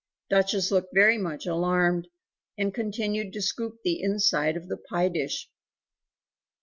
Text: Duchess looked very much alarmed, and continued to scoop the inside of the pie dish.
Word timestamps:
Duchess 0.31 0.71
looked 0.71 0.95
very 0.95 1.19
much 1.19 1.45
alarmed, 1.45 2.07
and 2.57 2.73
continued 2.73 3.31
to 3.33 3.41
scoop 3.43 3.81
the 3.83 4.01
inside 4.01 4.57
of 4.57 4.67
the 4.67 4.77
pie 4.77 5.09
dish. 5.09 5.47